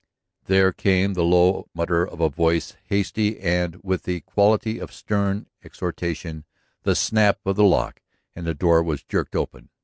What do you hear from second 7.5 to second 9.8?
the lock, and the door was jerked open.